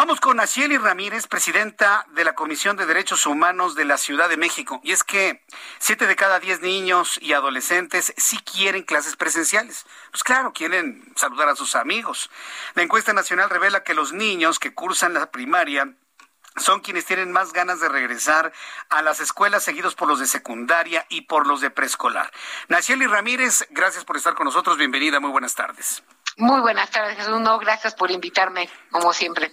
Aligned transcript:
Vamos 0.00 0.20
con 0.20 0.38
Asieli 0.38 0.78
Ramírez, 0.78 1.26
presidenta 1.26 2.06
de 2.10 2.22
la 2.22 2.36
Comisión 2.36 2.76
de 2.76 2.86
Derechos 2.86 3.26
Humanos 3.26 3.74
de 3.74 3.84
la 3.84 3.98
Ciudad 3.98 4.28
de 4.28 4.36
México. 4.36 4.80
Y 4.84 4.92
es 4.92 5.02
que 5.02 5.44
siete 5.80 6.06
de 6.06 6.14
cada 6.14 6.38
diez 6.38 6.60
niños 6.60 7.18
y 7.20 7.32
adolescentes 7.32 8.14
sí 8.16 8.38
quieren 8.38 8.84
clases 8.84 9.16
presenciales. 9.16 9.86
Pues 10.12 10.22
claro, 10.22 10.52
quieren 10.52 11.02
saludar 11.16 11.48
a 11.48 11.56
sus 11.56 11.74
amigos. 11.74 12.30
La 12.74 12.84
encuesta 12.84 13.12
nacional 13.12 13.50
revela 13.50 13.82
que 13.82 13.92
los 13.92 14.12
niños 14.12 14.60
que 14.60 14.72
cursan 14.72 15.14
la 15.14 15.32
primaria 15.32 15.92
son 16.54 16.78
quienes 16.78 17.04
tienen 17.04 17.32
más 17.32 17.52
ganas 17.52 17.80
de 17.80 17.88
regresar 17.88 18.52
a 18.90 19.02
las 19.02 19.18
escuelas, 19.18 19.64
seguidos 19.64 19.96
por 19.96 20.06
los 20.06 20.20
de 20.20 20.28
secundaria 20.28 21.06
y 21.08 21.22
por 21.22 21.44
los 21.44 21.60
de 21.60 21.70
preescolar. 21.70 22.30
Nacieli 22.68 23.08
Ramírez, 23.08 23.66
gracias 23.70 24.04
por 24.04 24.16
estar 24.16 24.36
con 24.36 24.44
nosotros. 24.44 24.78
Bienvenida, 24.78 25.18
muy 25.18 25.32
buenas 25.32 25.56
tardes. 25.56 26.04
Muy 26.36 26.60
buenas 26.60 26.88
tardes, 26.88 27.16
Jesús. 27.16 27.40
No, 27.40 27.58
gracias 27.58 27.96
por 27.96 28.12
invitarme, 28.12 28.70
como 28.92 29.12
siempre. 29.12 29.52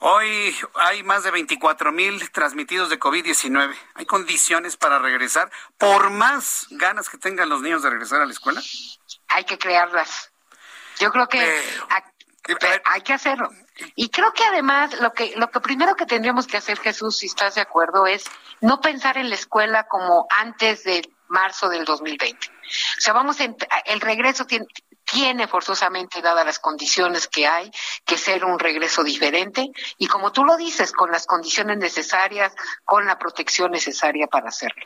Hoy 0.00 0.56
hay 0.74 1.02
más 1.02 1.24
de 1.24 1.32
24 1.32 1.90
mil 1.90 2.30
transmitidos 2.30 2.88
de 2.88 3.00
COVID-19. 3.00 3.74
¿Hay 3.94 4.06
condiciones 4.06 4.76
para 4.76 4.98
regresar? 4.98 5.50
Por 5.76 6.10
más 6.10 6.66
ganas 6.70 7.08
que 7.08 7.18
tengan 7.18 7.48
los 7.48 7.62
niños 7.62 7.82
de 7.82 7.90
regresar 7.90 8.20
a 8.20 8.26
la 8.26 8.32
escuela. 8.32 8.60
Hay 9.28 9.44
que 9.44 9.58
crearlas. 9.58 10.30
Yo 11.00 11.10
creo 11.10 11.28
que 11.28 11.40
hay, 11.40 12.02
hay 12.84 13.00
que 13.02 13.12
hacerlo. 13.12 13.50
Y 13.96 14.10
creo 14.10 14.32
que 14.32 14.44
además 14.44 15.00
lo 15.00 15.12
que 15.12 15.34
lo 15.36 15.50
que 15.50 15.60
primero 15.60 15.96
que 15.96 16.06
tendríamos 16.06 16.46
que 16.46 16.56
hacer, 16.56 16.78
Jesús, 16.78 17.18
si 17.18 17.26
estás 17.26 17.56
de 17.56 17.60
acuerdo, 17.60 18.06
es 18.06 18.24
no 18.60 18.80
pensar 18.80 19.18
en 19.18 19.28
la 19.28 19.34
escuela 19.34 19.86
como 19.88 20.26
antes 20.30 20.84
de 20.84 21.02
marzo 21.28 21.68
del 21.68 21.84
2020. 21.84 22.48
O 22.48 23.00
sea, 23.00 23.12
vamos 23.12 23.40
en, 23.40 23.56
el 23.86 24.00
regreso 24.00 24.46
tiene, 24.46 24.66
tiene 25.10 25.48
forzosamente, 25.48 26.20
dadas 26.20 26.44
las 26.44 26.58
condiciones 26.58 27.28
que 27.28 27.46
hay, 27.46 27.70
que 28.04 28.18
ser 28.18 28.44
un 28.44 28.58
regreso 28.58 29.02
diferente 29.02 29.70
y 29.96 30.06
como 30.06 30.32
tú 30.32 30.44
lo 30.44 30.56
dices, 30.56 30.92
con 30.92 31.10
las 31.10 31.26
condiciones 31.26 31.78
necesarias, 31.78 32.52
con 32.84 33.06
la 33.06 33.18
protección 33.18 33.70
necesaria 33.70 34.26
para 34.26 34.48
hacerlo. 34.48 34.84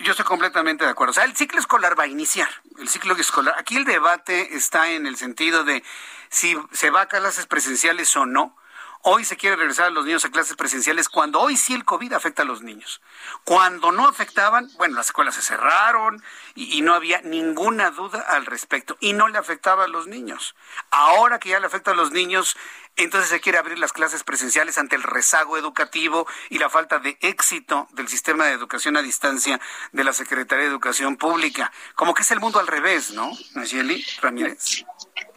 Yo 0.00 0.12
estoy 0.12 0.24
completamente 0.24 0.84
de 0.84 0.90
acuerdo. 0.90 1.10
O 1.10 1.14
sea, 1.14 1.24
el 1.24 1.36
ciclo 1.36 1.60
escolar 1.60 1.98
va 1.98 2.04
a 2.04 2.08
iniciar. 2.08 2.48
El 2.78 2.88
ciclo 2.88 3.14
escolar. 3.16 3.54
Aquí 3.58 3.76
el 3.76 3.84
debate 3.84 4.54
está 4.54 4.90
en 4.90 5.06
el 5.06 5.16
sentido 5.16 5.64
de 5.64 5.82
si 6.28 6.56
se 6.72 6.90
va 6.90 7.02
a 7.02 7.06
clases 7.06 7.46
presenciales 7.46 8.14
o 8.16 8.26
no. 8.26 8.56
Hoy 9.02 9.24
se 9.24 9.38
quiere 9.38 9.56
regresar 9.56 9.86
a 9.86 9.90
los 9.90 10.04
niños 10.04 10.26
a 10.26 10.30
clases 10.30 10.56
presenciales 10.56 11.08
cuando 11.08 11.40
hoy 11.40 11.56
sí 11.56 11.72
el 11.72 11.86
COVID 11.86 12.12
afecta 12.12 12.42
a 12.42 12.44
los 12.44 12.60
niños. 12.60 13.00
Cuando 13.44 13.92
no 13.92 14.06
afectaban, 14.06 14.70
bueno, 14.76 14.96
las 14.96 15.06
escuelas 15.06 15.36
se 15.36 15.42
cerraron 15.42 16.22
y, 16.54 16.82
no 16.82 16.92
había 16.92 17.22
ninguna 17.22 17.90
duda 17.92 18.20
al 18.20 18.44
respecto 18.44 18.98
y 19.00 19.14
no 19.14 19.28
le 19.28 19.38
afectaba 19.38 19.84
a 19.84 19.88
los 19.88 20.06
niños. 20.06 20.54
Ahora 20.90 21.38
que 21.38 21.48
ya 21.48 21.60
le 21.60 21.66
afecta 21.66 21.92
a 21.92 21.94
los 21.94 22.10
niños, 22.10 22.58
entonces 22.96 23.30
se 23.30 23.40
quiere 23.40 23.56
abrir 23.56 23.78
las 23.78 23.94
clases 23.94 24.22
presenciales 24.22 24.76
ante 24.76 24.96
el 24.96 25.02
rezago 25.02 25.56
educativo 25.56 26.26
y 26.50 26.58
la 26.58 26.68
falta 26.68 26.98
de 26.98 27.16
éxito 27.22 27.88
del 27.92 28.08
sistema 28.08 28.44
de 28.44 28.52
educación 28.52 28.98
a 28.98 29.02
distancia 29.02 29.60
de 29.92 30.04
la 30.04 30.12
Secretaría 30.12 30.64
de 30.64 30.70
Educación 30.70 31.16
Pública. 31.16 31.72
Como 31.94 32.12
que 32.12 32.20
es 32.20 32.30
el 32.32 32.40
mundo 32.40 32.60
al 32.60 32.66
revés, 32.66 33.12
¿no, 33.12 33.30
Nayeli 33.54 34.04
Ramírez? 34.20 34.84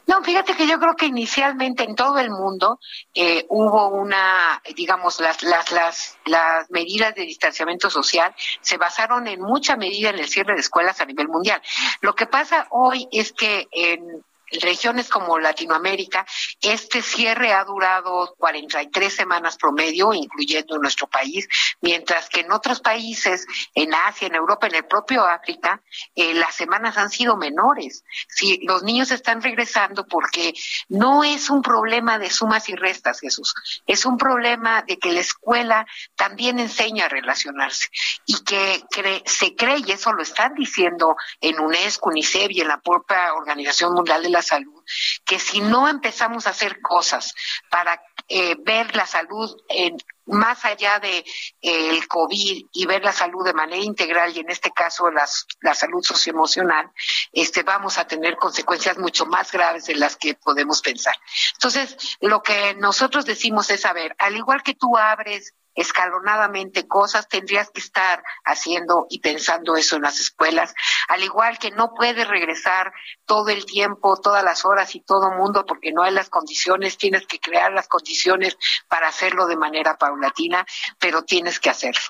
No, 0.05 0.21
fíjate 0.21 0.55
que 0.55 0.67
yo 0.67 0.79
creo 0.79 0.95
que 0.95 1.05
inicialmente 1.05 1.83
en 1.83 1.95
todo 1.95 2.19
el 2.19 2.29
mundo 2.29 2.79
eh, 3.13 3.45
hubo 3.49 3.87
una, 3.87 4.61
digamos, 4.75 5.19
las, 5.21 5.43
las, 5.43 5.71
las, 5.71 6.17
las 6.25 6.69
medidas 6.69 7.15
de 7.15 7.21
distanciamiento 7.21 7.89
social 7.89 8.35
se 8.61 8.77
basaron 8.77 9.27
en 9.27 9.41
mucha 9.41 9.77
medida 9.77 10.09
en 10.09 10.19
el 10.19 10.27
cierre 10.27 10.55
de 10.55 10.59
escuelas 10.59 10.99
a 10.99 11.05
nivel 11.05 11.29
mundial. 11.29 11.61
Lo 12.01 12.15
que 12.15 12.25
pasa 12.25 12.67
hoy 12.71 13.07
es 13.11 13.31
que 13.31 13.67
en 13.71 14.23
regiones 14.61 15.09
como 15.09 15.39
Latinoamérica, 15.39 16.25
este 16.61 17.01
cierre 17.01 17.53
ha 17.53 17.63
durado 17.63 18.35
43 18.37 19.13
semanas 19.13 19.57
promedio, 19.57 20.13
incluyendo 20.13 20.77
nuestro 20.77 21.07
país, 21.07 21.47
mientras 21.81 22.29
que 22.29 22.41
en 22.41 22.51
otros 22.51 22.79
países, 22.79 23.45
en 23.73 23.93
Asia, 23.93 24.27
en 24.27 24.35
Europa, 24.35 24.67
en 24.67 24.75
el 24.75 24.85
propio 24.85 25.25
África, 25.25 25.81
eh, 26.15 26.33
las 26.33 26.55
semanas 26.55 26.97
han 26.97 27.09
sido 27.09 27.37
menores. 27.37 28.03
Si 28.27 28.59
los 28.65 28.83
niños 28.83 29.11
están 29.11 29.41
regresando 29.41 30.05
porque 30.05 30.53
no 30.89 31.23
es 31.23 31.49
un 31.49 31.61
problema 31.61 32.19
de 32.19 32.29
sumas 32.29 32.69
y 32.69 32.75
restas, 32.75 33.19
Jesús, 33.19 33.53
es 33.87 34.05
un 34.05 34.17
problema 34.17 34.83
de 34.83 34.97
que 34.97 35.11
la 35.11 35.21
escuela 35.21 35.85
también 36.15 36.59
enseña 36.59 37.05
a 37.05 37.09
relacionarse 37.09 37.87
y 38.25 38.43
que 38.43 38.83
se 39.25 39.55
cree, 39.55 39.83
y 39.85 39.91
eso 39.91 40.13
lo 40.13 40.21
están 40.21 40.53
diciendo 40.53 41.15
en 41.41 41.59
UNESCO, 41.59 42.09
UNICEF 42.09 42.51
y 42.51 42.61
en 42.61 42.67
la 42.67 42.79
propia 42.81 43.33
Organización 43.33 43.93
Mundial 43.93 44.23
de 44.23 44.29
la 44.33 44.41
salud, 44.41 44.83
que 45.23 45.39
si 45.39 45.61
no 45.61 45.87
empezamos 45.87 46.45
a 46.45 46.49
hacer 46.49 46.81
cosas 46.81 47.33
para 47.69 48.03
eh, 48.27 48.55
ver 48.59 48.95
la 48.95 49.05
salud 49.05 49.55
en, 49.69 49.97
más 50.25 50.65
allá 50.65 50.99
de 50.99 51.17
eh, 51.17 51.89
el 51.89 52.07
COVID 52.07 52.65
y 52.71 52.85
ver 52.85 53.03
la 53.03 53.11
salud 53.11 53.45
de 53.45 53.53
manera 53.53 53.83
integral 53.83 54.35
y 54.35 54.39
en 54.39 54.49
este 54.49 54.71
caso 54.71 55.09
las, 55.11 55.45
la 55.61 55.73
salud 55.73 56.03
socioemocional, 56.03 56.91
este, 57.31 57.63
vamos 57.63 57.97
a 57.97 58.07
tener 58.07 58.35
consecuencias 58.35 58.97
mucho 58.97 59.25
más 59.25 59.51
graves 59.51 59.85
de 59.85 59.95
las 59.95 60.15
que 60.15 60.35
podemos 60.35 60.81
pensar. 60.81 61.15
Entonces, 61.53 62.17
lo 62.21 62.41
que 62.41 62.75
nosotros 62.75 63.25
decimos 63.25 63.69
es, 63.69 63.85
a 63.85 63.93
ver, 63.93 64.15
al 64.17 64.35
igual 64.35 64.63
que 64.63 64.75
tú 64.75 64.97
abres 64.97 65.53
escalonadamente 65.75 66.87
cosas, 66.87 67.27
tendrías 67.27 67.69
que 67.71 67.79
estar 67.79 68.23
haciendo 68.45 69.07
y 69.09 69.19
pensando 69.19 69.75
eso 69.75 69.95
en 69.95 70.03
las 70.03 70.19
escuelas, 70.19 70.73
al 71.07 71.23
igual 71.23 71.57
que 71.57 71.71
no 71.71 71.93
puedes 71.93 72.27
regresar 72.27 72.93
todo 73.25 73.49
el 73.49 73.65
tiempo, 73.65 74.19
todas 74.19 74.43
las 74.43 74.65
horas 74.65 74.95
y 74.95 75.01
todo 75.01 75.31
mundo 75.31 75.65
porque 75.65 75.91
no 75.91 76.03
hay 76.03 76.13
las 76.13 76.29
condiciones, 76.29 76.97
tienes 76.97 77.25
que 77.27 77.39
crear 77.39 77.71
las 77.73 77.87
condiciones 77.87 78.57
para 78.87 79.07
hacerlo 79.07 79.47
de 79.47 79.57
manera 79.57 79.97
paulatina, 79.97 80.65
pero 80.99 81.23
tienes 81.23 81.59
que 81.59 81.69
hacerlo. 81.69 82.01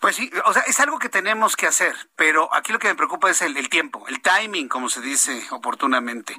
Pues 0.00 0.16
sí, 0.16 0.30
o 0.44 0.52
sea, 0.52 0.62
es 0.62 0.80
algo 0.80 0.98
que 0.98 1.08
tenemos 1.08 1.56
que 1.56 1.66
hacer, 1.66 1.94
pero 2.16 2.52
aquí 2.54 2.72
lo 2.72 2.78
que 2.78 2.88
me 2.88 2.94
preocupa 2.94 3.30
es 3.30 3.42
el, 3.42 3.68
tiempo, 3.68 4.06
el 4.08 4.20
timing, 4.20 4.68
como 4.68 4.88
se 4.88 5.00
dice 5.00 5.46
oportunamente. 5.50 6.36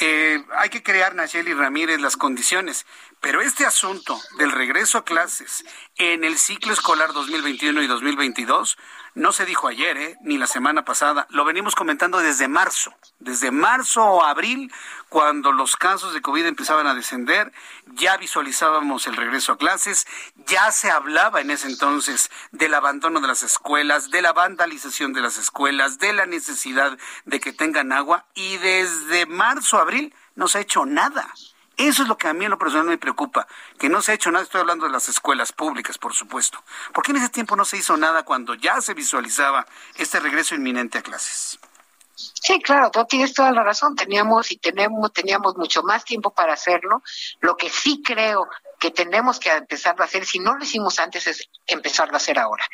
Eh, 0.00 0.44
hay 0.56 0.70
que 0.70 0.82
crear, 0.82 1.14
Nacheli 1.14 1.54
Ramírez, 1.54 2.00
las 2.00 2.16
condiciones, 2.16 2.86
pero 3.20 3.40
este 3.40 3.64
asunto 3.64 4.20
del 4.38 4.52
regreso 4.52 4.98
a 4.98 5.04
clases 5.04 5.64
en 5.96 6.24
el 6.24 6.38
ciclo 6.38 6.72
escolar 6.72 7.12
2021 7.12 7.82
y 7.82 7.86
2022 7.86 8.76
no 9.14 9.32
se 9.32 9.46
dijo 9.46 9.68
ayer, 9.68 9.96
¿eh? 9.96 10.16
ni 10.22 10.38
la 10.38 10.46
semana 10.46 10.84
pasada. 10.84 11.26
Lo 11.30 11.44
venimos 11.44 11.74
comentando 11.74 12.18
desde 12.18 12.48
marzo. 12.48 12.92
Desde 13.20 13.52
marzo 13.52 14.04
o 14.04 14.24
abril, 14.24 14.72
cuando 15.08 15.52
los 15.52 15.76
casos 15.76 16.12
de 16.14 16.20
COVID 16.20 16.46
empezaban 16.46 16.86
a 16.88 16.94
descender, 16.94 17.52
ya 17.86 18.16
visualizábamos 18.16 19.06
el 19.06 19.16
regreso 19.16 19.52
a 19.52 19.58
clases, 19.58 20.06
ya 20.46 20.72
se 20.72 20.90
hablaba 20.90 21.40
en 21.40 21.50
ese 21.50 21.68
entonces 21.68 22.30
del 22.50 22.74
abandono 22.74 23.20
de 23.20 23.28
las 23.28 23.44
escuelas, 23.44 24.10
de 24.10 24.20
la 24.20 24.32
vandalización 24.32 25.12
de 25.12 25.20
las 25.20 25.38
escuelas, 25.38 25.98
de 25.98 26.12
la 26.12 26.26
necesidad 26.26 26.98
de 27.24 27.40
que 27.40 27.52
tengan 27.52 27.92
agua, 27.92 28.26
y 28.34 28.56
desde 28.56 29.26
marzo, 29.26 29.78
abril, 29.78 30.12
no 30.34 30.48
se 30.48 30.58
ha 30.58 30.62
hecho 30.62 30.86
nada. 30.86 31.32
Eso 31.76 32.02
es 32.02 32.08
lo 32.08 32.16
que 32.16 32.28
a 32.28 32.34
mí 32.34 32.44
en 32.44 32.52
lo 32.52 32.58
personal 32.58 32.86
me 32.86 32.98
preocupa, 32.98 33.46
que 33.78 33.88
no 33.88 34.00
se 34.00 34.12
ha 34.12 34.14
hecho 34.14 34.30
nada, 34.30 34.44
estoy 34.44 34.60
hablando 34.60 34.86
de 34.86 34.92
las 34.92 35.08
escuelas 35.08 35.52
públicas, 35.52 35.98
por 35.98 36.14
supuesto. 36.14 36.62
¿Por 36.92 37.04
qué 37.04 37.10
en 37.10 37.18
ese 37.18 37.30
tiempo 37.30 37.56
no 37.56 37.64
se 37.64 37.76
hizo 37.76 37.96
nada 37.96 38.22
cuando 38.22 38.54
ya 38.54 38.80
se 38.80 38.94
visualizaba 38.94 39.66
este 39.96 40.20
regreso 40.20 40.54
inminente 40.54 40.98
a 40.98 41.02
clases? 41.02 41.58
Sí, 42.16 42.60
claro, 42.60 42.90
tú 42.90 43.04
tienes 43.06 43.34
toda 43.34 43.50
la 43.50 43.64
razón. 43.64 43.96
Teníamos 43.96 44.52
y 44.52 44.56
tenemos, 44.56 45.12
teníamos 45.12 45.56
mucho 45.56 45.82
más 45.82 46.04
tiempo 46.04 46.30
para 46.30 46.52
hacerlo. 46.52 47.02
Lo 47.40 47.56
que 47.56 47.68
sí 47.68 48.02
creo 48.04 48.46
que 48.84 48.90
tenemos 48.90 49.40
que 49.40 49.50
empezar 49.50 49.98
a 49.98 50.04
hacer, 50.04 50.26
si 50.26 50.38
no 50.38 50.58
lo 50.58 50.62
hicimos 50.62 50.98
antes, 50.98 51.26
es 51.26 51.48
empezarlo 51.66 52.12
a 52.12 52.16
hacer 52.18 52.38
ahora. 52.38 52.66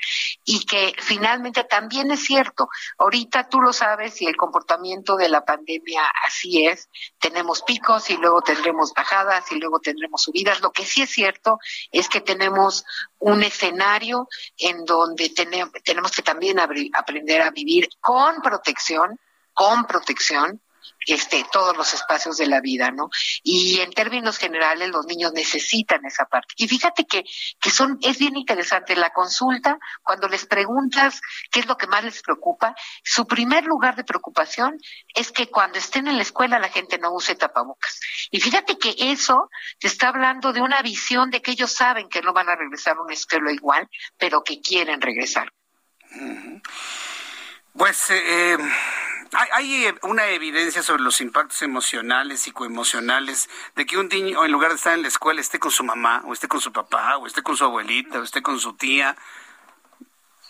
Y 0.44 0.66
que 0.66 0.92
finalmente 0.98 1.62
también 1.62 2.10
es 2.10 2.24
cierto, 2.24 2.68
ahorita 2.98 3.48
tú 3.48 3.60
lo 3.60 3.72
sabes 3.72 4.20
y 4.20 4.26
el 4.26 4.36
comportamiento 4.36 5.14
de 5.14 5.28
la 5.28 5.44
pandemia 5.44 6.02
así 6.26 6.66
es, 6.66 6.88
tenemos 7.20 7.62
picos 7.62 8.10
y 8.10 8.16
luego 8.16 8.42
tendremos 8.42 8.92
bajadas 8.92 9.52
y 9.52 9.60
luego 9.60 9.78
tendremos 9.78 10.22
subidas. 10.22 10.60
Lo 10.60 10.72
que 10.72 10.84
sí 10.84 11.02
es 11.02 11.10
cierto 11.10 11.60
es 11.92 12.08
que 12.08 12.20
tenemos 12.20 12.84
un 13.20 13.44
escenario 13.44 14.26
en 14.58 14.84
donde 14.84 15.32
tenemos 15.84 16.10
que 16.10 16.22
también 16.22 16.58
aprender 16.58 17.40
a 17.40 17.52
vivir 17.52 17.88
con 18.00 18.42
protección, 18.42 19.16
con 19.54 19.84
protección, 19.84 20.60
este, 21.12 21.44
todos 21.52 21.76
los 21.76 21.92
espacios 21.94 22.36
de 22.36 22.46
la 22.46 22.60
vida, 22.60 22.90
¿no? 22.90 23.10
Y 23.42 23.80
en 23.80 23.92
términos 23.92 24.38
generales, 24.38 24.90
los 24.90 25.06
niños 25.06 25.32
necesitan 25.32 26.04
esa 26.04 26.26
parte. 26.26 26.54
Y 26.56 26.68
fíjate 26.68 27.06
que, 27.06 27.24
que 27.60 27.70
son, 27.70 27.98
es 28.02 28.18
bien 28.18 28.36
interesante 28.36 28.96
la 28.96 29.10
consulta, 29.10 29.78
cuando 30.02 30.28
les 30.28 30.46
preguntas 30.46 31.20
qué 31.50 31.60
es 31.60 31.66
lo 31.66 31.76
que 31.76 31.86
más 31.86 32.04
les 32.04 32.22
preocupa, 32.22 32.74
su 33.04 33.26
primer 33.26 33.64
lugar 33.64 33.96
de 33.96 34.04
preocupación 34.04 34.78
es 35.14 35.32
que 35.32 35.48
cuando 35.48 35.78
estén 35.78 36.06
en 36.06 36.16
la 36.16 36.22
escuela 36.22 36.58
la 36.58 36.68
gente 36.68 36.98
no 36.98 37.12
use 37.12 37.34
tapabocas. 37.34 38.00
Y 38.30 38.40
fíjate 38.40 38.78
que 38.78 38.94
eso 38.98 39.50
te 39.78 39.86
está 39.86 40.08
hablando 40.08 40.52
de 40.52 40.60
una 40.60 40.82
visión 40.82 41.30
de 41.30 41.42
que 41.42 41.52
ellos 41.52 41.72
saben 41.72 42.08
que 42.08 42.22
no 42.22 42.32
van 42.32 42.48
a 42.48 42.56
regresar 42.56 42.96
a 42.96 43.02
una 43.02 43.14
escuela 43.14 43.52
igual, 43.52 43.88
pero 44.18 44.42
que 44.42 44.60
quieren 44.60 45.00
regresar. 45.00 45.52
Pues 47.72 48.10
eh, 48.10 48.58
hay, 49.52 49.86
eh, 49.86 49.94
una 50.02 50.28
evidencia 50.28 50.82
sobre 50.82 51.02
los 51.02 51.20
impactos 51.20 51.62
emocionales, 51.62 52.40
psicoemocionales, 52.40 53.48
de 53.76 53.86
que 53.86 53.98
un 53.98 54.08
niño, 54.08 54.44
en 54.44 54.52
lugar 54.52 54.70
de 54.70 54.76
estar 54.76 54.94
en 54.94 55.02
la 55.02 55.08
escuela, 55.08 55.40
esté 55.40 55.58
con 55.58 55.70
su 55.70 55.84
mamá, 55.84 56.22
o 56.26 56.32
esté 56.32 56.48
con 56.48 56.60
su 56.60 56.72
papá, 56.72 57.16
o 57.16 57.26
esté 57.26 57.42
con 57.42 57.56
su 57.56 57.64
abuelita, 57.64 58.20
o 58.20 58.22
esté 58.22 58.42
con 58.42 58.58
su 58.58 58.74
tía, 58.74 59.16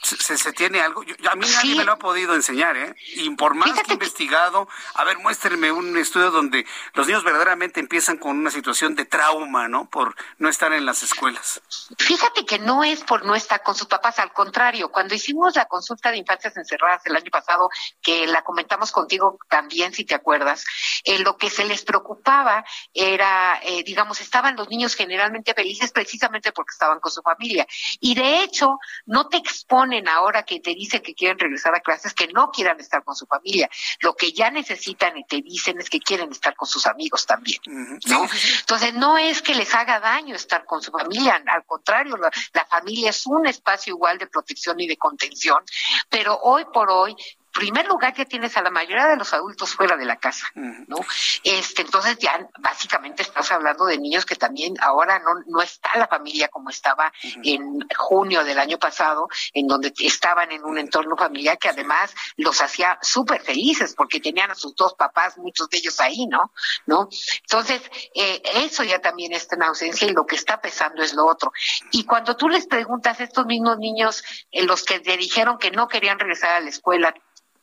¿Se, 0.02 0.38
se 0.38 0.52
tiene 0.52 0.81
algo? 0.81 1.02
a 1.02 1.35
mí 1.35 1.47
nadie 1.47 1.75
me 1.75 1.85
lo 1.85 1.93
ha 1.93 1.99
podido 1.99 2.35
enseñar, 2.35 2.75
¿eh? 2.76 2.97
Y 3.17 3.29
por 3.31 3.55
más 3.55 3.73
que 3.73 3.91
he 3.91 3.93
investigado, 3.93 4.67
a 4.94 5.05
ver, 5.05 5.19
muéstrenme 5.19 5.73
un 5.73 5.97
estudio 5.99 6.31
donde 6.31 6.67
los 6.94 7.06
niños 7.06 7.23
verdaderamente 7.23 7.81
empiezan 7.81 8.17
con 8.17 8.38
una 8.38 8.50
situación 8.50 8.94
de 8.94 9.05
trauma, 9.05 9.69
¿no? 9.69 9.91
Por 9.91 10.14
no 10.38 10.49
estar 10.49 10.73
en 10.73 10.87
las 10.87 11.02
escuelas. 11.02 11.61
Fíjate 11.99 12.47
que 12.47 12.58
no 12.58 12.82
es 12.82 13.05
por 13.05 13.26
no 13.26 13.35
estar 13.35 13.62
con 13.62 13.75
sus 13.75 13.88
papás, 13.88 14.19
al 14.19 14.32
contrario, 14.32 14.91
cuando 14.91 15.14
hicimos 15.14 15.55
la 15.55 15.67
consulta 15.67 16.11
de 16.11 16.17
infancias 16.17 16.56
encerradas 16.56 17.05
el 17.05 17.17
año 17.17 17.31
pasado, 17.31 17.69
que 18.00 18.26
la 18.26 18.43
comentamos 18.43 18.93
contigo 18.93 19.38
también, 19.50 19.93
si 19.93 20.05
te 20.05 20.14
acuerdas, 20.14 20.64
eh, 21.05 21.19
lo 21.19 21.37
que 21.37 21.50
se 21.50 21.64
les 21.64 21.85
preocupaba 21.85 22.64
era, 22.94 23.61
eh, 23.62 23.82
digamos, 23.85 24.20
estaban 24.23 24.56
los 24.56 24.69
niños 24.70 24.94
generalmente 24.94 25.52
felices 25.52 25.93
precisamente 25.93 26.52
porque 26.52 26.73
estaban 26.73 27.00
con 27.00 27.12
su 27.12 27.20
familia. 27.20 27.67
Y 28.00 28.14
de 28.14 28.43
hecho, 28.43 28.79
no 29.05 29.29
te 29.29 29.37
exponen 29.37 29.89
ahora 30.08 30.44
que 30.44 30.60
te 30.60 30.75
dicen 30.75 31.02
que 31.02 31.14
quieren 31.14 31.38
regresar 31.38 31.75
a 31.75 31.81
clases 31.81 32.14
que 32.14 32.28
no 32.28 32.50
quieran 32.50 32.78
estar 32.81 33.02
con 33.04 33.14
su 33.14 33.26
familia. 33.26 33.69
Lo 34.00 34.14
que 34.14 34.32
ya 34.32 34.50
necesitan 34.50 35.16
y 35.16 35.25
te 35.25 35.42
dicen 35.42 35.81
es 35.81 35.90
que 35.90 36.00
quieren 36.00 36.31
estar 36.31 36.54
con 36.54 36.69
sus 36.69 36.87
amigos 36.87 37.26
también, 37.26 37.60
¿no? 37.66 38.28
Entonces 38.60 38.94
no 38.94 39.19
es 39.19 39.42
que 39.42 39.54
les 39.54 39.75
haga 39.75 40.00
daño 40.00 40.34
estar 40.34 40.64
con 40.64 40.82
su 40.82 40.90
familia, 40.90 41.42
al 41.46 41.64
contrario, 41.64 42.16
la 42.16 42.64
familia 42.66 43.10
es 43.10 43.26
un 43.26 43.46
espacio 43.46 43.94
igual 43.94 44.19
de 44.19 44.26
protección 44.26 44.81
y 44.81 44.87
de 44.87 44.96
contención, 44.96 45.62
pero 46.08 46.38
hoy 46.42 46.64
por 46.72 46.90
hoy 46.90 47.16
primer 47.52 47.87
lugar 47.87 48.14
ya 48.14 48.25
tienes 48.25 48.56
a 48.56 48.62
la 48.62 48.70
mayoría 48.70 49.06
de 49.06 49.17
los 49.17 49.32
adultos 49.32 49.75
fuera 49.75 49.97
de 49.97 50.05
la 50.05 50.17
casa, 50.17 50.47
¿no? 50.55 50.99
Este, 51.44 51.82
entonces 51.82 52.19
ya 52.19 52.49
básicamente 52.58 53.23
estás 53.23 53.50
hablando 53.52 53.85
de 53.87 53.99
niños 53.99 54.25
que 54.25 54.37
también 54.37 54.75
ahora 54.81 55.19
no, 55.19 55.35
no 55.47 55.61
está 55.61 55.91
la 55.97 56.06
familia 56.06 56.49
como 56.49 56.70
estaba 56.70 57.12
en 57.43 57.87
junio 57.97 58.44
del 58.44 58.58
año 58.58 58.79
pasado, 58.79 59.29
en 59.52 59.67
donde 59.67 59.93
estaban 59.99 60.52
en 60.52 60.64
un 60.64 60.79
entorno 60.79 61.17
familiar 61.17 61.58
que 61.58 61.69
además 61.69 62.14
los 62.37 62.61
hacía 62.61 62.99
súper 63.02 63.43
felices 63.43 63.94
porque 63.94 64.20
tenían 64.20 64.50
a 64.50 64.55
sus 64.55 64.75
dos 64.75 64.94
papás, 64.94 65.38
muchos 65.38 65.69
de 65.69 65.79
ellos 65.79 66.00
ahí, 66.00 66.26
¿no? 66.26 66.52
¿No? 66.87 67.08
Entonces, 67.43 67.82
eh, 68.14 68.43
eso 68.55 68.85
ya 68.85 69.00
también 69.00 69.32
está 69.32 69.56
en 69.56 69.64
ausencia 69.64 70.08
y 70.08 70.12
lo 70.12 70.26
que 70.26 70.37
está 70.37 70.61
pesando 70.61 71.02
es 71.02 71.14
lo 71.14 71.26
otro. 71.26 71.52
Y 71.91 72.05
cuando 72.05 72.37
tú 72.37 72.49
les 72.49 72.67
preguntas 72.67 73.20
a 73.20 73.25
estos 73.25 73.47
mismos 73.47 73.79
niños, 73.79 74.23
en 74.50 74.67
los 74.67 74.85
que 74.85 75.00
te 75.00 75.17
dijeron 75.17 75.58
que 75.58 75.70
no 75.70 75.88
querían 75.88 76.19
regresar 76.19 76.50
a 76.50 76.61
la 76.61 76.69
escuela, 76.69 77.14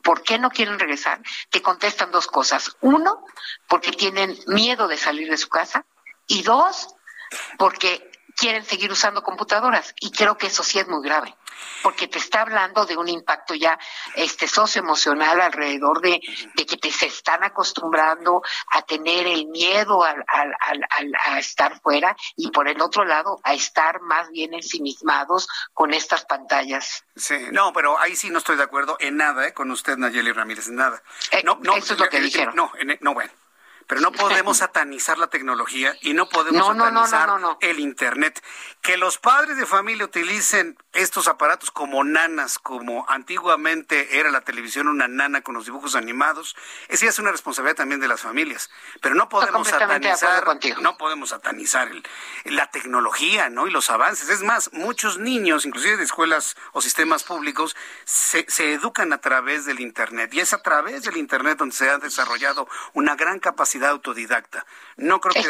¿Por 0.07 0.23
qué 0.23 0.39
no 0.39 0.49
quieren 0.51 0.79
regresar? 0.79 1.21
Te 1.49 1.61
contestan 1.61 2.11
dos 2.11 2.27
cosas. 2.27 2.77
Uno, 2.79 3.25
porque 3.67 3.91
tienen 3.91 4.39
miedo 4.47 4.87
de 4.87 4.95
salir 4.95 5.29
de 5.29 5.35
su 5.35 5.49
casa. 5.49 5.83
Y 6.27 6.43
dos, 6.43 6.95
porque 7.57 8.09
quieren 8.37 8.63
seguir 8.63 8.89
usando 8.89 9.21
computadoras. 9.21 9.93
Y 9.99 10.11
creo 10.11 10.37
que 10.37 10.47
eso 10.47 10.63
sí 10.63 10.79
es 10.79 10.87
muy 10.87 11.03
grave 11.03 11.35
porque 11.83 12.07
te 12.07 12.17
está 12.17 12.41
hablando 12.41 12.85
de 12.85 12.97
un 12.97 13.07
impacto 13.07 13.53
ya 13.53 13.77
este 14.15 14.47
socioemocional 14.47 15.41
alrededor 15.41 16.01
de, 16.01 16.19
que 16.55 16.77
te 16.77 16.91
se 16.91 17.07
están 17.07 17.43
acostumbrando 17.43 18.41
a 18.71 18.81
tener 18.81 19.27
el 19.27 19.47
miedo 19.47 20.03
al, 20.03 20.23
a 20.27 21.39
estar 21.39 21.79
fuera 21.81 22.15
y 22.35 22.51
por 22.51 22.67
el 22.67 22.81
otro 22.81 23.05
lado 23.05 23.39
a 23.43 23.53
estar 23.53 24.01
más 24.01 24.29
bien 24.29 24.53
ensimismados 24.53 25.47
con 25.73 25.93
estas 25.93 26.25
pantallas. 26.25 27.05
Sí, 27.15 27.37
no, 27.51 27.73
pero 27.73 27.99
ahí 27.99 28.15
sí 28.15 28.29
no 28.29 28.39
estoy 28.39 28.57
de 28.57 28.63
acuerdo 28.63 28.97
en 28.99 29.17
nada 29.17 29.47
¿eh? 29.47 29.53
con 29.53 29.71
usted, 29.71 29.97
Nayeli 29.97 30.31
Ramírez, 30.31 30.67
en 30.67 30.75
nada. 30.75 31.01
Eh, 31.31 31.41
no, 31.43 31.59
no, 31.61 31.75
eso 31.75 31.93
es 31.93 31.99
lo 31.99 32.09
que 32.09 32.19
dijeron. 32.19 32.55
No, 32.55 32.71
no, 33.01 33.13
bueno 33.13 33.31
pero 33.87 34.01
no 34.01 34.11
podemos 34.11 34.57
satanizar 34.57 35.17
la 35.17 35.27
tecnología 35.27 35.95
y 36.01 36.13
no 36.13 36.27
podemos 36.27 36.67
satanizar 36.67 37.29
el 37.61 37.79
Internet. 37.79 38.43
Que 38.81 38.97
los 38.97 39.17
padres 39.17 39.55
de 39.55 39.65
familia 39.65 40.03
utilicen 40.03 40.77
estos 40.97 41.27
aparatos 41.27 41.69
como 41.69 42.03
nanas, 42.03 42.57
como 42.57 43.05
antiguamente 43.07 44.19
era 44.19 44.31
la 44.31 44.41
televisión 44.41 44.87
una 44.87 45.07
nana 45.07 45.41
con 45.41 45.53
los 45.53 45.65
dibujos 45.65 45.95
animados, 45.95 46.55
esa 46.87 47.05
es 47.05 47.19
una 47.19 47.31
responsabilidad 47.31 47.77
también 47.77 48.01
de 48.01 48.07
las 48.07 48.21
familias. 48.21 48.69
Pero 48.99 49.13
no 49.13 49.29
podemos 49.29 49.67
satanizar, 49.67 50.43
no 50.81 50.97
podemos 50.97 51.29
satanizar 51.29 51.89
la 52.45 52.71
tecnología, 52.71 53.49
¿no? 53.49 53.67
Y 53.67 53.71
los 53.71 53.89
avances. 53.91 54.29
Es 54.29 54.41
más, 54.41 54.73
muchos 54.73 55.19
niños, 55.19 55.65
inclusive 55.65 55.97
de 55.97 56.03
escuelas 56.03 56.55
o 56.73 56.81
sistemas 56.81 57.23
públicos, 57.23 57.75
se, 58.05 58.45
se 58.49 58.73
educan 58.73 59.13
a 59.13 59.19
través 59.19 59.65
del 59.65 59.79
Internet 59.79 60.33
y 60.33 60.39
es 60.39 60.53
a 60.53 60.61
través 60.63 61.03
del 61.03 61.17
Internet 61.17 61.59
donde 61.59 61.75
se 61.75 61.89
ha 61.89 61.99
desarrollado 61.99 62.67
una 62.93 63.15
gran 63.15 63.39
capacidad 63.39 63.91
autodidacta. 63.91 64.65
No 64.95 65.19
creo 65.19 65.33
que 65.33 65.47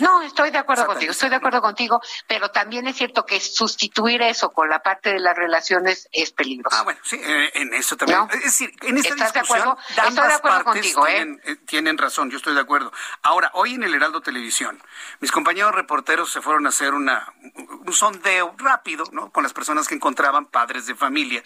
No, 0.00 0.22
estoy 0.22 0.50
de 0.52 0.58
acuerdo 0.58 0.86
contigo, 0.86 1.10
estoy 1.10 1.28
de 1.28 1.36
acuerdo 1.36 1.60
contigo, 1.60 2.00
pero 2.28 2.50
también 2.50 2.86
es 2.86 2.96
cierto 2.96 3.26
que 3.26 3.40
sustituir 3.40 4.22
eso 4.22 4.52
con 4.52 4.68
la 4.68 4.75
parte 4.82 5.12
de 5.12 5.20
las 5.20 5.36
relaciones 5.36 6.08
es 6.12 6.30
peligroso. 6.30 6.76
Ah, 6.78 6.82
bueno, 6.82 7.00
sí, 7.02 7.20
eh, 7.22 7.50
en 7.54 7.74
eso 7.74 7.96
también. 7.96 8.20
Es 8.32 8.44
decir, 8.44 8.72
en 8.82 8.98
esta 8.98 9.14
¿Estás 9.14 9.32
discusión, 9.32 9.58
de 9.58 10.00
acuerdo? 10.00 10.08
Estoy 10.08 10.28
de 10.28 10.34
acuerdo 10.34 10.64
contigo, 10.64 11.06
¿eh? 11.06 11.38
¿eh? 11.44 11.56
tienen, 11.66 11.98
razón, 11.98 12.30
yo 12.30 12.36
estoy 12.36 12.54
de 12.54 12.60
acuerdo. 12.60 12.92
Ahora, 13.22 13.50
hoy 13.54 13.74
en 13.74 13.82
el 13.82 13.94
Heraldo 13.94 14.20
Televisión, 14.20 14.82
mis 15.20 15.32
compañeros 15.32 15.74
reporteros 15.74 16.32
se 16.32 16.40
fueron 16.40 16.66
a 16.66 16.70
hacer 16.70 16.94
una, 16.94 17.32
un 17.54 17.92
sondeo 17.92 18.54
rápido, 18.58 19.04
¿no? 19.12 19.30
Con 19.30 19.42
las 19.42 19.52
personas 19.52 19.88
que 19.88 19.94
encontraban 19.94 20.46
padres 20.46 20.86
de 20.86 20.94
familia. 20.94 21.42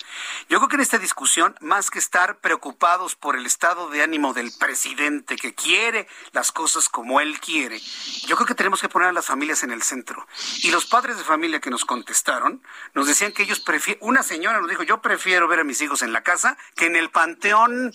Yo 0.48 0.58
creo 0.58 0.68
que 0.68 0.76
en 0.76 0.82
esta 0.82 0.98
discusión, 0.98 1.56
más 1.60 1.90
que 1.90 1.98
estar 1.98 2.38
preocupados 2.38 3.16
por 3.16 3.36
el 3.36 3.46
estado 3.46 3.90
de 3.90 4.02
ánimo 4.02 4.32
del 4.32 4.52
presidente 4.58 5.36
que 5.36 5.54
quiere 5.54 6.08
las 6.32 6.52
cosas 6.52 6.88
como 6.88 7.20
él 7.20 7.40
quiere, 7.40 7.80
yo 8.26 8.36
creo 8.36 8.46
que 8.46 8.54
tenemos 8.54 8.80
que 8.80 8.88
poner 8.88 9.08
a 9.08 9.12
las 9.12 9.26
familias 9.26 9.62
en 9.62 9.72
el 9.72 9.82
centro. 9.82 10.26
Y 10.62 10.70
los 10.70 10.86
padres 10.86 11.18
de 11.18 11.24
familia 11.24 11.60
que 11.60 11.70
nos 11.70 11.84
contestaron 11.84 12.62
nos 12.94 13.06
decían 13.06 13.19
que 13.32 13.42
ellos 13.42 13.60
prefieren, 13.60 14.02
una 14.02 14.22
señora 14.22 14.60
nos 14.60 14.70
dijo, 14.70 14.82
yo 14.82 15.00
prefiero 15.00 15.46
ver 15.48 15.60
a 15.60 15.64
mis 15.64 15.80
hijos 15.80 16.02
en 16.02 16.12
la 16.12 16.22
casa 16.22 16.56
que 16.74 16.86
en 16.86 16.96
el 16.96 17.10
panteón. 17.10 17.92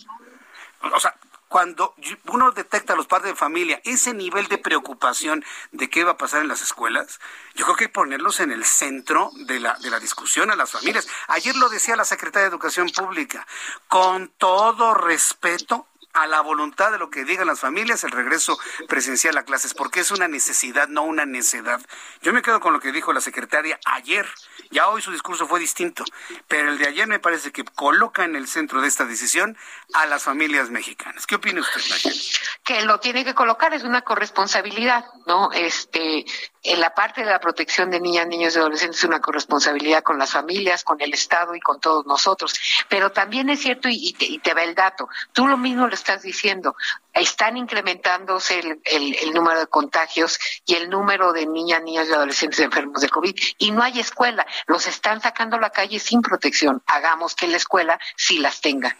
O 0.94 1.00
sea, 1.00 1.15
cuando 1.48 1.96
uno 2.25 2.51
detecta 2.51 2.94
a 2.94 2.96
los 2.96 3.08
padres 3.08 3.32
de 3.32 3.36
familia 3.36 3.82
ese 3.86 4.13
nivel 4.13 4.48
de 4.48 4.58
preocupación 4.58 5.44
de 5.72 5.89
qué 5.89 6.03
va 6.03 6.12
a 6.12 6.17
pasar 6.17 6.41
en 6.41 6.48
las 6.48 6.62
escuelas, 6.62 7.20
yo 7.55 7.65
creo 7.65 7.75
que 7.75 7.84
hay 7.86 7.88
que 7.88 7.94
ponerlos 7.94 8.39
en 8.39 8.51
el 8.51 8.65
centro 8.65 9.32
de 9.48 9.60
la, 9.60 9.75
de 9.75 9.89
la 9.89 10.00
discusión 10.00 10.51
a 10.51 10.55
las 10.55 10.72
familias. 10.72 11.08
Ayer 11.27 11.55
lo 11.55 11.70
decía 11.70 11.96
la 11.96 12.05
secretaria 12.05 12.50
de 12.50 12.50
Educación 12.50 12.89
Pública, 12.89 13.48
con 13.88 14.29
todo 14.38 14.94
respeto 14.94 15.88
a 16.15 16.27
la 16.27 16.41
voluntad 16.41 16.91
de 16.91 16.98
lo 16.98 17.10
que 17.10 17.25
digan 17.25 17.48
las 17.48 17.60
familias 17.60 18.03
el 18.03 18.12
regreso 18.12 18.57
presencial 18.88 19.38
a 19.38 19.43
clases, 19.43 19.74
porque 19.74 20.00
es 20.00 20.12
una 20.12 20.27
necesidad, 20.27 20.88
no 20.88 21.03
una 21.03 21.25
necedad. 21.25 21.81
Yo 22.22 22.34
me 22.34 22.41
quedo 22.41 22.60
con 22.60 22.74
lo 22.74 22.79
que 22.79 22.91
dijo 22.91 23.13
la 23.13 23.22
secretaria 23.22 23.79
ayer. 23.86 24.25
Ya 24.72 24.88
hoy 24.88 25.01
su 25.01 25.12
discurso 25.12 25.48
fue 25.48 25.60
distinto, 25.60 26.03
pero 26.48 26.69
el 26.69 26.77
de 26.77 26.88
ayer 26.88 27.07
me 27.07 27.19
parece 27.19 27.51
que 27.51 27.63
coloca 27.63 28.24
en 28.24 28.36
el 28.36 28.48
centro 28.48 28.81
de 28.81 28.88
esta 28.88 29.05
decisión 29.05 29.57
a 29.93 30.05
las 30.05 30.24
familias 30.24 30.69
mexicanas. 30.69 31.27
¿Qué 31.27 31.36
opina 31.36 31.62
usted, 31.62 31.81
Nayeli? 31.89 32.22
Que 32.63 32.81
lo 32.81 33.00
tiene 33.00 33.25
que 33.25 33.36
colocar 33.36 33.74
es 33.74 33.84
una 33.84 34.01
corresponsabilidad, 34.01 35.05
¿no? 35.27 35.51
Este, 35.51 36.25
en 36.65 36.79
la 36.79 36.93
parte 36.93 37.22
de 37.22 37.29
la 37.29 37.39
protección 37.39 37.91
de 37.91 38.00
niñas, 38.00 38.27
niños 38.27 38.55
y 38.55 38.60
adolescentes 38.60 38.98
es 38.98 39.03
una 39.03 39.22
corresponsabilidad 39.22 40.01
con 40.01 40.17
las 40.17 40.31
familias, 40.31 40.84
con 40.84 41.00
el 41.00 41.13
Estado 41.13 41.55
y 41.55 41.60
con 41.60 41.79
todos 41.79 42.05
nosotros. 42.05 42.53
Pero 42.89 43.12
también 43.12 43.50
es 43.50 43.62
cierto, 43.62 43.88
y 43.89 44.13
te, 44.13 44.25
y 44.25 44.39
te 44.39 44.53
va 44.53 44.63
el 44.63 44.74
dato, 44.74 45.07
tú 45.31 45.48
lo 45.48 45.57
mismo 45.57 45.88
lo 45.88 45.93
estás 45.93 46.24
diciendo, 46.24 46.75
están 47.13 47.55
incrementándose 47.55 48.60
el, 48.60 48.79
el, 48.84 49.34
número 49.34 49.60
de 49.60 49.67
contagios 49.67 50.39
y 50.65 50.74
el 50.74 50.89
número 50.89 51.34
de 51.34 51.45
niñas, 51.45 51.84
niños 51.84 52.07
y 52.10 52.13
adolescentes 52.13 52.60
enfermos 52.60 53.01
de 53.01 53.10
COVID. 53.10 53.36
Y 53.60 53.72
no 53.72 53.84
hay 53.84 54.00
escuela, 54.00 54.45
los 54.65 54.88
están 54.88 55.22
sacando 55.22 55.57
a 55.57 55.60
la 55.60 55.69
calle 55.69 56.00
sin 56.00 56.22
protección. 56.22 56.81
Hagamos 56.88 57.36
que 57.36 57.48
la 57.48 57.57
escuela 57.57 58.00
sí 58.15 58.39
las 58.39 58.60
tenga. 58.62 58.98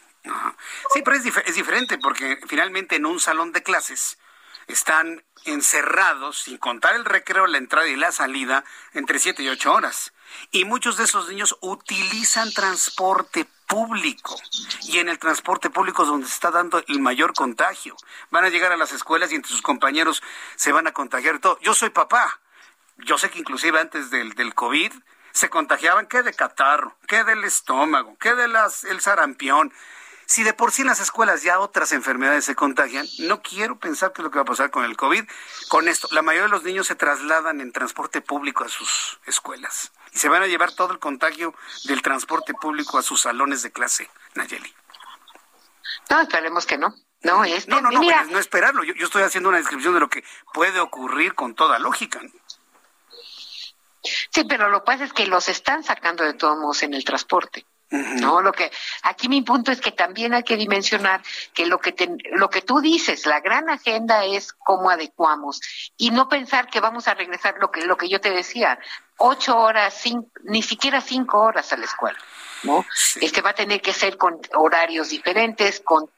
Sí, 0.94 1.02
pero 1.04 1.18
es, 1.18 1.26
es 1.26 1.56
diferente 1.56 1.98
porque 1.98 2.40
finalmente 2.48 2.96
en 2.96 3.06
un 3.06 3.20
salón 3.20 3.52
de 3.52 3.64
clases 3.64 4.18
están 4.68 5.24
encerrados, 5.46 6.40
sin 6.40 6.58
contar 6.58 6.96
el 6.96 7.06
recreo, 7.06 7.48
la 7.48 7.58
entrada 7.58 7.88
y 7.88 7.96
la 7.96 8.12
salida, 8.12 8.64
entre 8.94 9.20
siete 9.20 9.44
y 9.44 9.50
ocho 9.50 9.74
horas. 9.74 10.14
Y 10.52 10.66
muchos 10.66 10.98
de 10.98 11.04
esos 11.04 11.30
niños 11.30 11.58
utilizan 11.62 12.52
transporte 12.52 13.46
público. 13.68 14.36
Y 14.84 15.00
en 15.00 15.10
el 15.10 15.20
transporte 15.20 15.70
público 15.70 16.04
es 16.04 16.10
donde 16.10 16.28
se 16.28 16.34
está 16.34 16.52
dando 16.52 16.84
el 16.88 17.00
mayor 17.00 17.34
contagio. 17.34 17.96
Van 18.32 18.46
a 18.46 18.50
llegar 18.50 18.72
a 18.72 18.78
las 18.78 18.92
escuelas 18.92 19.32
y 19.32 19.36
entre 19.36 19.52
sus 19.52 19.62
compañeros 19.62 20.24
se 20.56 20.72
van 20.72 20.88
a 20.88 20.94
contagiar 20.94 21.40
todo. 21.40 21.60
Yo 21.62 21.74
soy 21.74 21.90
papá. 21.90 22.40
Yo 22.98 23.18
sé 23.18 23.30
que 23.30 23.40
inclusive 23.40 23.80
antes 23.80 24.10
del, 24.10 24.34
del 24.34 24.56
COVID 24.56 24.92
se 25.32 25.50
contagiaban 25.50 26.08
que 26.08 26.24
de 26.24 26.34
catarro, 26.34 26.96
que 27.08 27.24
del 27.26 27.44
estómago, 27.44 28.18
que 28.18 28.36
de 28.36 28.48
las, 28.48 28.86
el 28.86 29.02
sarampión. 29.02 29.74
Si 30.26 30.44
de 30.44 30.54
por 30.54 30.72
sí 30.72 30.82
en 30.82 30.88
las 30.88 31.00
escuelas 31.00 31.44
ya 31.44 31.60
otras 31.60 31.92
enfermedades 31.92 32.46
se 32.46 32.56
contagian, 32.56 33.06
no 33.20 33.42
quiero 33.42 33.78
pensar 33.78 34.12
qué 34.12 34.22
es 34.22 34.24
lo 34.24 34.32
que 34.32 34.40
va 34.40 34.44
a 34.44 34.46
pasar 34.46 34.72
con 34.72 34.84
el 34.84 34.98
COVID. 34.98 35.24
Con 35.70 35.88
esto, 35.88 36.08
la 36.12 36.22
mayoría 36.22 36.44
de 36.44 36.50
los 36.50 36.64
niños 36.64 36.88
se 36.88 36.96
trasladan 36.96 37.62
en 37.62 37.72
transporte 37.72 38.22
público 38.22 38.64
a 38.64 38.70
sus 38.70 39.20
escuelas 39.26 39.92
y 40.14 40.20
se 40.20 40.30
van 40.30 40.42
a 40.42 40.48
llevar 40.48 40.72
todo 40.72 40.94
el 40.94 41.00
contagio 41.00 41.54
del 41.86 42.02
transporte 42.02 42.54
público 42.54 42.98
a 42.98 43.04
sus 43.04 43.22
salones 43.22 43.62
de 43.62 43.72
clase, 43.72 44.10
Nayeli. 44.34 44.74
No, 46.10 46.22
esperemos 46.22 46.66
que 46.66 46.78
no. 46.78 46.96
No, 47.22 47.44
este, 47.44 47.72
no, 47.72 47.82
no, 47.82 47.90
no, 47.90 48.02
no 48.02 48.40
esperarlo. 48.40 48.84
Yo, 48.84 48.94
yo, 48.94 49.06
estoy 49.06 49.24
haciendo 49.24 49.50
una 49.50 49.58
descripción 49.58 49.96
de 49.96 50.00
lo 50.00 50.10
que 50.10 50.24
puede 50.54 50.80
ocurrir 50.80 51.34
con 51.34 51.56
toda 51.56 51.80
lógica. 51.80 52.22
Sí, 54.04 54.44
pero 54.48 54.70
lo 54.70 54.82
que 54.82 54.86
pasa 54.86 55.04
es 55.06 55.14
que 55.14 55.26
los 55.26 55.50
están 55.50 55.84
sacando 55.84 56.24
de 56.24 56.36
todos 56.36 56.58
modos 56.58 56.84
en 56.84 56.94
el 56.94 57.04
transporte. 57.04 57.66
No, 57.92 58.42
lo 58.42 58.52
que 58.52 58.72
aquí 59.04 59.30
mi 59.30 59.44
punto 59.44 59.72
es 59.72 59.80
que 59.80 59.92
también 59.92 60.34
hay 60.34 60.42
que 60.42 60.58
dimensionar 60.58 61.22
que 61.54 61.68
lo 61.68 61.80
que 61.80 61.94
lo 62.32 62.50
que 62.50 62.62
tú 62.62 62.82
dices, 62.82 63.28
la 63.28 63.42
gran 63.42 63.70
agenda 63.70 64.26
es 64.26 64.54
cómo 64.54 64.90
adecuamos 64.90 65.62
y 65.96 66.10
no 66.10 66.28
pensar 66.28 66.68
que 66.68 66.80
vamos 66.80 67.08
a 67.08 67.14
regresar 67.14 67.56
lo 67.60 67.72
que 67.72 67.86
lo 67.86 67.96
que 67.96 68.10
yo 68.10 68.20
te 68.20 68.32
decía, 68.32 68.80
ocho 69.18 69.58
horas, 69.58 70.02
ni 70.44 70.62
siquiera 70.62 71.02
cinco 71.02 71.40
horas 71.40 71.72
a 71.74 71.78
la 71.78 71.86
escuela. 71.86 72.18
¿no? 72.64 72.86
Este 73.22 73.42
va 73.42 73.52
a 73.52 73.56
tener 73.56 73.82
que 73.82 73.94
ser 73.94 74.18
con 74.18 74.40
horarios 74.56 75.10
diferentes, 75.10 75.82
con, 75.82 76.10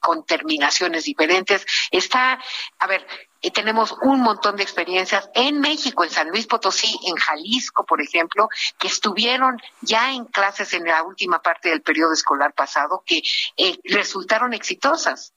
con 0.00 0.24
terminaciones 0.24 1.04
diferentes. 1.04 1.64
Está, 1.90 2.38
a 2.78 2.86
ver, 2.86 3.06
y 3.40 3.50
tenemos 3.50 3.94
un 4.02 4.20
montón 4.20 4.56
de 4.56 4.62
experiencias 4.62 5.30
en 5.34 5.60
México, 5.60 6.04
en 6.04 6.10
San 6.10 6.28
Luis 6.28 6.46
Potosí, 6.46 6.98
en 7.06 7.16
Jalisco, 7.16 7.84
por 7.84 8.00
ejemplo, 8.00 8.48
que 8.78 8.88
estuvieron 8.88 9.60
ya 9.80 10.12
en 10.12 10.24
clases 10.24 10.72
en 10.74 10.84
la 10.84 11.02
última 11.02 11.40
parte 11.40 11.70
del 11.70 11.82
periodo 11.82 12.12
escolar 12.12 12.52
pasado, 12.54 13.02
que 13.06 13.22
eh, 13.56 13.78
resultaron 13.84 14.52
exitosas. 14.52 15.32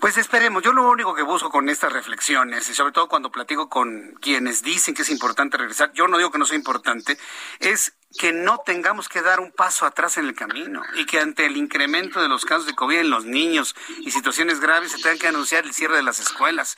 Pues 0.00 0.16
esperemos, 0.16 0.62
yo 0.62 0.72
lo 0.72 0.88
único 0.88 1.12
que 1.12 1.22
busco 1.22 1.50
con 1.50 1.68
estas 1.68 1.92
reflexiones, 1.92 2.68
y 2.68 2.74
sobre 2.74 2.92
todo 2.92 3.08
cuando 3.08 3.32
platico 3.32 3.68
con 3.68 4.14
quienes 4.20 4.62
dicen 4.62 4.94
que 4.94 5.02
es 5.02 5.10
importante 5.10 5.56
regresar, 5.56 5.92
yo 5.92 6.06
no 6.06 6.18
digo 6.18 6.30
que 6.30 6.38
no 6.38 6.46
sea 6.46 6.56
importante, 6.56 7.18
es 7.58 7.94
que 8.16 8.32
no 8.32 8.58
tengamos 8.64 9.08
que 9.08 9.22
dar 9.22 9.40
un 9.40 9.50
paso 9.50 9.86
atrás 9.86 10.16
en 10.16 10.26
el 10.26 10.36
camino 10.36 10.82
y 10.94 11.04
que 11.04 11.18
ante 11.18 11.46
el 11.46 11.56
incremento 11.56 12.22
de 12.22 12.28
los 12.28 12.44
casos 12.44 12.66
de 12.66 12.76
COVID 12.76 12.98
en 12.98 13.10
los 13.10 13.24
niños 13.24 13.74
y 13.98 14.12
situaciones 14.12 14.60
graves 14.60 14.92
se 14.92 14.98
tenga 14.98 15.18
que 15.18 15.28
anunciar 15.28 15.64
el 15.64 15.74
cierre 15.74 15.96
de 15.96 16.04
las 16.04 16.20
escuelas. 16.20 16.76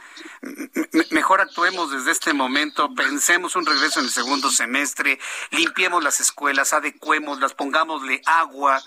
mejor 1.10 1.42
actuemos 1.42 1.92
desde 1.92 2.12
este 2.12 2.32
momento, 2.32 2.94
pensemos 2.94 3.54
un 3.54 3.66
regreso 3.66 4.00
en 4.00 4.06
el 4.06 4.12
segundo 4.12 4.50
semestre, 4.50 5.20
limpiemos 5.50 6.02
las 6.02 6.20
escuelas, 6.20 6.72
adecuémoslas, 6.72 7.52
pongámosle 7.52 8.22
agua, 8.24 8.82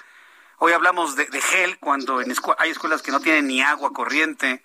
Hoy 0.65 0.71
hablamos 0.71 1.17
de, 1.17 1.25
gel 1.41 1.77
cuando 1.77 2.21
en 2.21 2.33
hay 2.57 2.69
escuelas 2.69 3.01
que 3.01 3.11
no 3.11 3.19
tienen 3.19 3.47
ni 3.47 3.61
agua 3.61 3.91
corriente. 3.91 4.63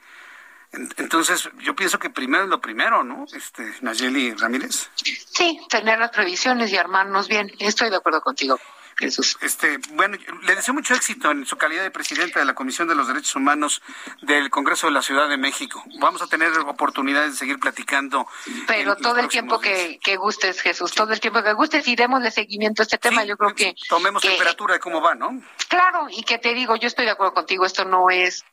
Entonces, 0.97 1.51
yo 1.59 1.75
pienso 1.75 1.99
que 1.99 2.09
primero 2.09 2.45
es 2.45 2.49
lo 2.49 2.61
primero, 2.61 3.03
¿no? 3.03 3.27
Este, 3.33 3.75
Nayeli 3.81 4.33
Ramírez. 4.35 4.91
Sí, 4.95 5.61
tener 5.69 5.99
las 5.99 6.13
previsiones 6.13 6.71
y 6.71 6.77
armarnos 6.77 7.27
bien. 7.27 7.51
Estoy 7.59 7.91
de 7.91 7.97
acuerdo 7.97 8.21
contigo. 8.21 8.61
Jesús. 8.99 9.39
Este, 9.41 9.79
bueno, 9.93 10.19
le 10.43 10.55
deseo 10.57 10.75
mucho 10.75 10.95
éxito 10.95 11.31
en 11.31 11.47
su 11.47 11.57
calidad 11.57 11.83
de 11.83 11.91
presidenta 11.91 12.41
de 12.41 12.45
la 12.45 12.55
Comisión 12.55 12.89
de 12.89 12.97
los 12.97 13.07
Derechos 13.07 13.37
Humanos 13.37 13.81
del 14.23 14.51
Congreso 14.51 14.89
de 14.89 14.93
la 14.93 15.03
Ciudad 15.03 15.29
de 15.29 15.37
México. 15.37 15.83
Vamos 16.01 16.21
a 16.21 16.27
tener 16.27 16.51
oportunidades 16.59 17.33
de 17.33 17.39
seguir 17.39 17.61
platicando. 17.61 18.27
Pero 18.67 18.97
todo 18.97 19.19
el 19.19 19.29
tiempo 19.29 19.61
que, 19.61 20.01
que, 20.03 20.17
gustes, 20.17 20.61
Jesús, 20.61 20.93
todo 20.93 21.13
el 21.13 21.21
tiempo 21.21 21.43
que 21.43 21.53
gustes 21.53 21.87
y 21.87 21.95
de 21.95 22.31
seguimiento 22.31 22.83
a 22.83 22.85
este 22.85 22.99
tema. 22.99 23.25
yo 23.25 23.37
creo 23.37 23.55
que. 23.55 23.75
Tomemos 23.89 24.23
temperatura 24.23 24.75
de 24.75 24.81
cómo 24.81 25.01
va, 25.01 25.15
¿no? 25.15 25.41
Claro, 25.69 26.09
y 26.11 26.23
que 26.23 26.39
te 26.39 26.55
digo, 26.55 26.77
yo 26.77 26.89
estoy 26.89 27.05
de 27.05 27.13
acuerdo 27.13 27.35
contigo, 27.35 27.65
esto 27.65 27.85
no 27.85 28.11
es 28.11 28.45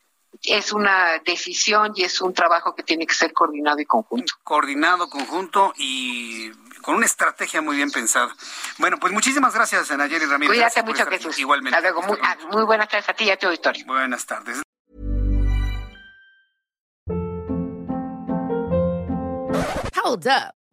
es 0.43 0.73
una 0.73 1.19
decisión 1.25 1.93
y 1.95 2.03
es 2.03 2.21
un 2.21 2.33
trabajo 2.33 2.75
que 2.75 2.83
tiene 2.83 3.07
que 3.07 3.13
ser 3.13 3.33
coordinado 3.33 3.79
y 3.79 3.85
conjunto. 3.85 4.33
Coordinado, 4.43 5.09
conjunto 5.09 5.73
y 5.77 6.51
con 6.85 6.95
una 6.95 7.07
estrategia 7.07 7.63
muy 7.63 7.77
bien 7.77 7.89
pensada. 7.89 8.31
Bueno, 8.77 8.99
pues 8.99 9.11
muchísimas 9.11 9.55
gracias, 9.55 9.89
Nayeli 9.89 10.25
Ramírez. 10.27 10.55
Cuídate 10.55 10.83
mucho, 10.83 11.05
Jesús. 11.07 11.39
Igualmente. 11.39 11.81
Muy, 11.93 12.19
ah, 12.21 12.37
muy, 12.51 12.63
buenas 12.63 12.87
tardes 12.87 13.09
a 13.09 13.13
ti 13.13 13.23
y 13.23 13.31
a 13.31 13.37
tu 13.37 13.47
auditorio. 13.47 13.83
Buenas 13.87 14.23
tardes. 14.27 14.61
Hold 20.03 20.27
up. 20.27 20.64